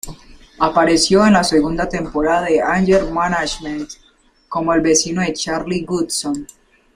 Apareció 0.57 1.27
en 1.27 1.33
la 1.33 1.43
segunda 1.43 1.87
temporada 1.87 2.47
de 2.47 2.59
"Anger 2.59 3.11
Management" 3.11 3.87
como 4.49 4.73
el 4.73 4.81
vecino 4.81 5.21
de 5.21 5.31
Charlie 5.33 5.85
Goodson. 5.85 6.47